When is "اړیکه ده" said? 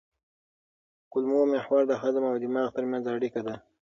3.15-3.55